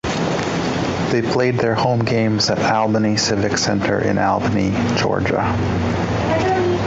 They 1.11 1.21
played 1.23 1.59
their 1.59 1.75
home 1.75 2.03
games 2.05 2.49
at 2.49 2.57
Albany 2.57 3.17
Civic 3.17 3.55
Center 3.59 3.99
in 4.01 4.17
Albany, 4.17 4.71
Georgia. 4.97 5.43